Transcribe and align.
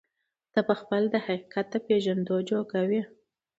نه 0.53 0.61
په 0.67 0.73
خپله 0.79 1.07
د 1.09 1.15
حقيقت 1.25 1.65
د 1.73 1.75
پېژندو 1.85 2.35
جوگه 2.49 2.81
وي، 2.89 3.01